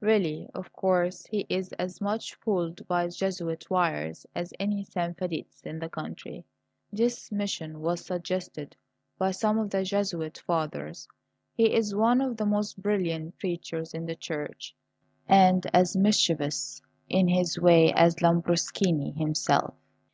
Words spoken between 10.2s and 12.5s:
fathers. He is one of the